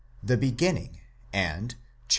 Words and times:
the 0.23 0.35
beginning 0.35 0.97
and 1.31 1.75
(chap. 2.07 2.09